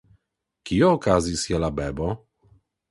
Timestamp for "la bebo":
1.67-2.11